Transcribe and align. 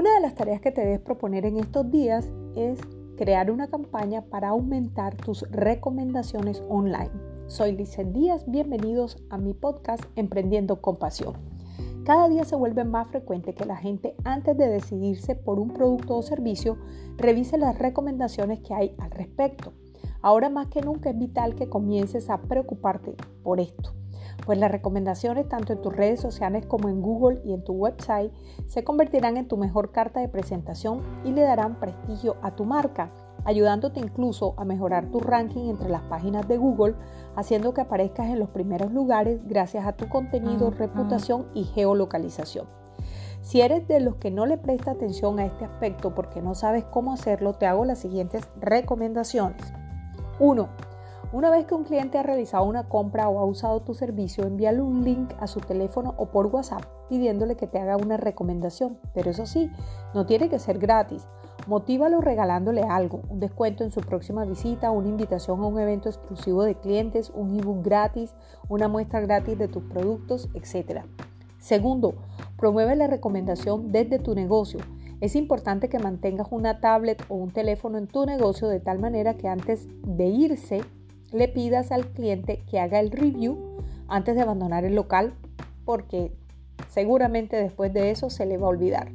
Una 0.00 0.14
de 0.14 0.20
las 0.20 0.34
tareas 0.34 0.62
que 0.62 0.70
te 0.70 0.80
debes 0.80 1.00
proponer 1.00 1.44
en 1.44 1.58
estos 1.58 1.90
días 1.90 2.32
es 2.56 2.80
crear 3.18 3.50
una 3.50 3.68
campaña 3.68 4.22
para 4.22 4.48
aumentar 4.48 5.14
tus 5.14 5.42
recomendaciones 5.50 6.62
online. 6.70 7.10
Soy 7.48 7.72
Lizeth 7.72 8.10
Díaz, 8.10 8.50
bienvenidos 8.50 9.22
a 9.28 9.36
mi 9.36 9.52
podcast 9.52 10.02
Emprendiendo 10.16 10.80
con 10.80 10.96
Pasión. 10.96 11.34
Cada 12.06 12.30
día 12.30 12.44
se 12.44 12.56
vuelve 12.56 12.84
más 12.84 13.08
frecuente 13.08 13.54
que 13.54 13.66
la 13.66 13.76
gente 13.76 14.14
antes 14.24 14.56
de 14.56 14.68
decidirse 14.68 15.34
por 15.34 15.58
un 15.58 15.68
producto 15.74 16.16
o 16.16 16.22
servicio 16.22 16.78
revise 17.18 17.58
las 17.58 17.78
recomendaciones 17.78 18.60
que 18.60 18.72
hay 18.72 18.94
al 19.00 19.10
respecto. 19.10 19.74
Ahora 20.22 20.48
más 20.48 20.68
que 20.68 20.80
nunca 20.80 21.10
es 21.10 21.18
vital 21.18 21.56
que 21.56 21.68
comiences 21.68 22.30
a 22.30 22.40
preocuparte 22.40 23.16
por 23.42 23.60
esto, 23.60 23.92
pues 24.44 24.58
las 24.58 24.70
recomendaciones 24.70 25.48
tanto 25.48 25.72
en 25.72 25.82
tus 25.82 25.94
redes 25.94 26.20
sociales 26.20 26.66
como 26.66 26.88
en 26.88 27.00
Google 27.00 27.40
y 27.44 27.52
en 27.52 27.62
tu 27.62 27.72
website 27.72 28.32
se 28.66 28.84
convertirán 28.84 29.36
en 29.36 29.48
tu 29.48 29.56
mejor 29.56 29.92
carta 29.92 30.20
de 30.20 30.28
presentación 30.28 31.02
y 31.24 31.32
le 31.32 31.42
darán 31.42 31.78
prestigio 31.78 32.36
a 32.42 32.54
tu 32.54 32.64
marca, 32.64 33.12
ayudándote 33.44 34.00
incluso 34.00 34.54
a 34.56 34.64
mejorar 34.64 35.06
tu 35.10 35.20
ranking 35.20 35.68
entre 35.68 35.88
las 35.88 36.02
páginas 36.02 36.46
de 36.48 36.58
Google, 36.58 36.94
haciendo 37.36 37.74
que 37.74 37.80
aparezcas 37.80 38.28
en 38.28 38.38
los 38.38 38.50
primeros 38.50 38.92
lugares 38.92 39.40
gracias 39.46 39.86
a 39.86 39.92
tu 39.92 40.08
contenido, 40.08 40.70
reputación 40.70 41.46
y 41.54 41.64
geolocalización. 41.64 42.66
Si 43.42 43.60
eres 43.62 43.88
de 43.88 44.00
los 44.00 44.16
que 44.16 44.30
no 44.30 44.44
le 44.46 44.58
presta 44.58 44.90
atención 44.90 45.38
a 45.38 45.46
este 45.46 45.64
aspecto 45.64 46.14
porque 46.14 46.42
no 46.42 46.54
sabes 46.54 46.84
cómo 46.84 47.12
hacerlo, 47.12 47.54
te 47.54 47.66
hago 47.66 47.84
las 47.84 47.98
siguientes 47.98 48.48
recomendaciones. 48.60 49.72
1. 50.38 50.89
Una 51.32 51.48
vez 51.48 51.64
que 51.64 51.76
un 51.76 51.84
cliente 51.84 52.18
ha 52.18 52.24
realizado 52.24 52.64
una 52.64 52.88
compra 52.88 53.28
o 53.28 53.38
ha 53.38 53.44
usado 53.44 53.82
tu 53.82 53.94
servicio, 53.94 54.42
envíale 54.44 54.82
un 54.82 55.04
link 55.04 55.32
a 55.38 55.46
su 55.46 55.60
teléfono 55.60 56.12
o 56.16 56.26
por 56.26 56.46
WhatsApp 56.46 56.82
pidiéndole 57.08 57.54
que 57.54 57.68
te 57.68 57.78
haga 57.78 57.96
una 57.96 58.16
recomendación. 58.16 58.98
Pero 59.14 59.30
eso 59.30 59.46
sí, 59.46 59.70
no 60.12 60.26
tiene 60.26 60.48
que 60.48 60.58
ser 60.58 60.80
gratis. 60.80 61.28
Motívalo 61.68 62.20
regalándole 62.20 62.82
algo, 62.82 63.20
un 63.28 63.38
descuento 63.38 63.84
en 63.84 63.92
su 63.92 64.00
próxima 64.00 64.44
visita, 64.44 64.90
una 64.90 65.08
invitación 65.08 65.60
a 65.60 65.66
un 65.66 65.78
evento 65.78 66.08
exclusivo 66.08 66.64
de 66.64 66.74
clientes, 66.74 67.30
un 67.32 67.56
ebook 67.56 67.84
gratis, 67.84 68.34
una 68.68 68.88
muestra 68.88 69.20
gratis 69.20 69.56
de 69.56 69.68
tus 69.68 69.84
productos, 69.84 70.48
etc. 70.54 71.02
Segundo, 71.60 72.14
promueve 72.56 72.96
la 72.96 73.06
recomendación 73.06 73.92
desde 73.92 74.18
tu 74.18 74.34
negocio. 74.34 74.80
Es 75.20 75.36
importante 75.36 75.88
que 75.88 76.00
mantengas 76.00 76.48
una 76.50 76.80
tablet 76.80 77.22
o 77.28 77.36
un 77.36 77.52
teléfono 77.52 77.98
en 77.98 78.08
tu 78.08 78.26
negocio 78.26 78.66
de 78.66 78.80
tal 78.80 78.98
manera 78.98 79.34
que 79.34 79.46
antes 79.46 79.86
de 80.02 80.26
irse 80.26 80.80
le 81.32 81.48
pidas 81.48 81.92
al 81.92 82.06
cliente 82.08 82.62
que 82.70 82.80
haga 82.80 83.00
el 83.00 83.10
review 83.10 83.56
antes 84.08 84.34
de 84.34 84.42
abandonar 84.42 84.84
el 84.84 84.94
local 84.94 85.34
porque 85.84 86.32
seguramente 86.88 87.56
después 87.56 87.92
de 87.92 88.10
eso 88.10 88.30
se 88.30 88.46
le 88.46 88.58
va 88.58 88.66
a 88.66 88.70
olvidar. 88.70 89.08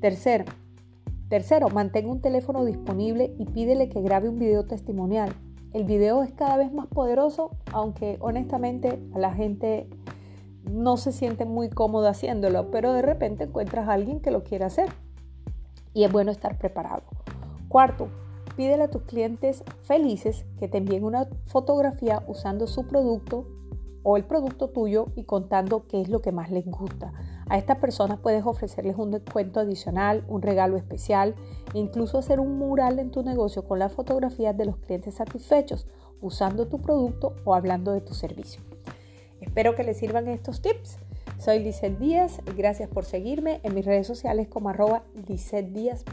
Tercero, 0.00 0.44
tercero, 1.28 1.68
mantenga 1.68 2.10
un 2.10 2.20
teléfono 2.20 2.64
disponible 2.64 3.34
y 3.38 3.46
pídele 3.46 3.88
que 3.88 4.02
grabe 4.02 4.28
un 4.28 4.38
video 4.38 4.64
testimonial. 4.64 5.34
El 5.72 5.84
video 5.84 6.22
es 6.22 6.32
cada 6.32 6.56
vez 6.56 6.72
más 6.72 6.86
poderoso, 6.86 7.50
aunque 7.72 8.16
honestamente 8.20 8.98
a 9.14 9.18
la 9.18 9.32
gente 9.32 9.88
no 10.70 10.96
se 10.96 11.12
siente 11.12 11.44
muy 11.44 11.68
cómodo 11.68 12.08
haciéndolo, 12.08 12.70
pero 12.70 12.92
de 12.92 13.02
repente 13.02 13.44
encuentras 13.44 13.88
a 13.88 13.92
alguien 13.92 14.20
que 14.20 14.30
lo 14.30 14.44
quiere 14.44 14.64
hacer 14.64 14.88
y 15.94 16.04
es 16.04 16.12
bueno 16.12 16.30
estar 16.30 16.58
preparado. 16.58 17.02
Cuarto, 17.68 18.08
pídele 18.58 18.82
a 18.82 18.90
tus 18.90 19.02
clientes 19.02 19.62
felices 19.82 20.44
que 20.58 20.66
te 20.66 20.78
envíen 20.78 21.04
una 21.04 21.28
fotografía 21.44 22.24
usando 22.26 22.66
su 22.66 22.88
producto 22.88 23.46
o 24.02 24.16
el 24.16 24.24
producto 24.24 24.70
tuyo 24.70 25.06
y 25.14 25.22
contando 25.22 25.86
qué 25.86 26.00
es 26.00 26.08
lo 26.08 26.22
que 26.22 26.32
más 26.32 26.50
les 26.50 26.66
gusta. 26.66 27.12
A 27.48 27.56
estas 27.56 27.78
personas 27.78 28.18
puedes 28.18 28.44
ofrecerles 28.44 28.96
un 28.96 29.12
descuento 29.12 29.60
adicional, 29.60 30.24
un 30.26 30.42
regalo 30.42 30.76
especial 30.76 31.36
incluso 31.72 32.18
hacer 32.18 32.40
un 32.40 32.58
mural 32.58 32.98
en 32.98 33.12
tu 33.12 33.22
negocio 33.22 33.62
con 33.62 33.78
las 33.78 33.92
fotografías 33.92 34.56
de 34.56 34.64
los 34.64 34.78
clientes 34.78 35.14
satisfechos 35.14 35.86
usando 36.20 36.66
tu 36.66 36.82
producto 36.82 37.36
o 37.44 37.54
hablando 37.54 37.92
de 37.92 38.00
tu 38.00 38.12
servicio. 38.12 38.60
Espero 39.40 39.76
que 39.76 39.84
les 39.84 39.98
sirvan 39.98 40.26
estos 40.26 40.62
tips. 40.62 40.98
Soy 41.38 41.60
Lizeth 41.60 42.00
Díaz 42.00 42.40
y 42.44 42.56
gracias 42.56 42.88
por 42.88 43.04
seguirme 43.04 43.60
en 43.62 43.76
mis 43.76 43.84
redes 43.84 44.08
sociales 44.08 44.48
como 44.48 44.70
arroba 44.70 45.04
Lizeth 45.28 45.68
Díaz. 45.72 46.04